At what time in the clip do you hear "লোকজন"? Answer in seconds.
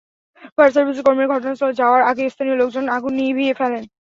2.61-2.85